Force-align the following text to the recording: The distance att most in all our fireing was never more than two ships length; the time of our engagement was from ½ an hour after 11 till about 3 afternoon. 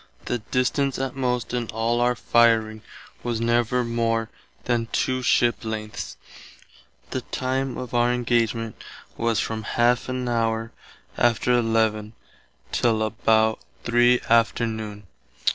The 0.25 0.39
distance 0.39 0.97
att 0.97 1.15
most 1.15 1.53
in 1.53 1.67
all 1.67 2.01
our 2.01 2.15
fireing 2.15 2.81
was 3.21 3.39
never 3.39 3.83
more 3.83 4.31
than 4.63 4.87
two 4.91 5.21
ships 5.21 5.63
length; 5.63 6.15
the 7.11 7.21
time 7.21 7.77
of 7.77 7.93
our 7.93 8.11
engagement 8.11 8.83
was 9.15 9.39
from 9.39 9.63
½ 9.63 10.09
an 10.09 10.27
hour 10.27 10.71
after 11.19 11.53
11 11.53 12.13
till 12.71 13.03
about 13.03 13.59
3 13.83 14.19
afternoon. 14.21 15.05